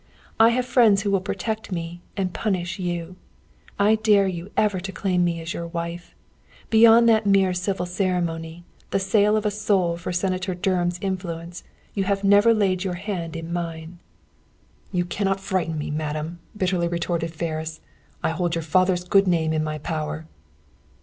"I 0.39 0.49
have 0.49 0.65
friends 0.65 1.03
who 1.03 1.11
will 1.11 1.21
protect 1.21 1.71
me 1.71 2.01
and 2.17 2.33
punish 2.33 2.79
you. 2.79 3.17
I 3.77 3.97
dare 3.97 4.27
you 4.27 4.49
ever 4.57 4.79
to 4.79 4.91
claim 4.91 5.23
me 5.23 5.39
as 5.41 5.53
your 5.53 5.67
wife. 5.67 6.15
Beyond 6.71 7.07
that 7.07 7.27
mere 7.27 7.53
civil 7.53 7.85
ceremony, 7.85 8.63
the 8.89 8.97
sale 8.97 9.37
of 9.37 9.45
a 9.45 9.51
soul 9.51 9.97
for 9.97 10.11
Senator 10.11 10.55
Dunham's 10.55 10.97
influence, 11.03 11.63
you 11.93 12.05
have 12.05 12.23
never 12.23 12.51
laid 12.51 12.83
your 12.83 12.95
hand 12.95 13.35
in 13.35 13.53
mine." 13.53 13.99
"You 14.91 15.05
cannot 15.05 15.39
frighten 15.39 15.77
me, 15.77 15.91
Madame," 15.91 16.39
bitterly 16.57 16.87
retorted 16.87 17.31
Ferris. 17.35 17.79
"I 18.23 18.31
hold 18.31 18.55
your 18.55 18.63
father's 18.63 19.03
good 19.03 19.27
name 19.27 19.53
in 19.53 19.63
my 19.63 19.77
power." 19.77 20.25